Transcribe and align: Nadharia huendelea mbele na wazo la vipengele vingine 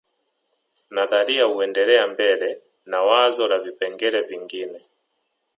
Nadharia 0.89 1.45
huendelea 1.45 2.07
mbele 2.07 2.61
na 2.85 3.01
wazo 3.03 3.47
la 3.47 3.59
vipengele 3.59 4.21
vingine 4.21 4.81